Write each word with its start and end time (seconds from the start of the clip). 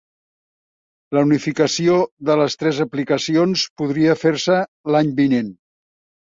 La 1.17 1.21
unificació 1.25 1.97
de 2.29 2.37
les 2.41 2.55
tres 2.61 2.79
aplicacions 2.87 3.67
podria 3.83 4.17
fer-se 4.23 4.57
l'any 4.95 5.15
vinent 5.23 5.55